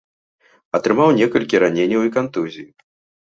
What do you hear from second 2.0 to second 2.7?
і кантузій.